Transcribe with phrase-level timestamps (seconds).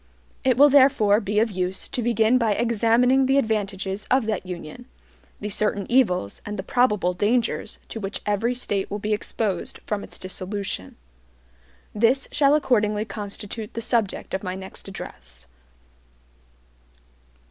[0.43, 4.87] It will therefore be of use to begin by examining the advantages of that Union,
[5.39, 10.03] the certain evils, and the probable dangers, to which every State will be exposed from
[10.03, 10.95] its dissolution.
[11.93, 15.45] This shall accordingly constitute the subject of my next address.